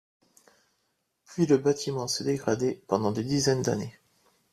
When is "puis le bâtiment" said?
1.25-2.07